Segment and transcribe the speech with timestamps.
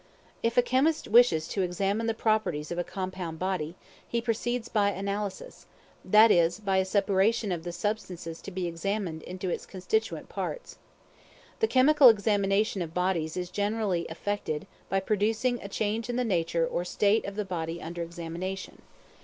[0.41, 3.75] If a chemist wishes to examine the properties of a compound body,
[4.07, 5.67] he proceeds by analysis
[6.03, 10.79] that is, by a separation of the substance to be examined into its constituent parts.
[11.59, 16.65] The chemical examination of bodies is generally effected by producing a change in the nature
[16.65, 18.81] or state of the body under examination.